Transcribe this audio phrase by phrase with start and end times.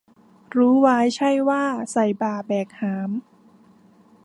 [0.57, 3.09] รู้ไว้ใช่ว่า ใส่บ่าแบกหาม